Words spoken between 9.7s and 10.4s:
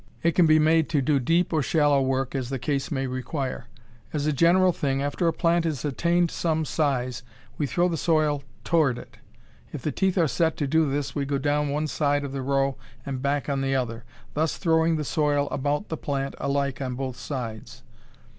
If the teeth are